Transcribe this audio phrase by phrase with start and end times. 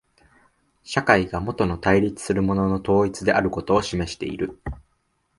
[0.83, 4.59] 社会がもと対立するものの統一であることを示している。